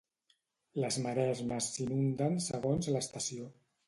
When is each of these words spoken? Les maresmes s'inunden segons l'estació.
Les 0.83 0.95
maresmes 1.03 1.67
s'inunden 1.75 2.39
segons 2.47 2.89
l'estació. 2.97 3.51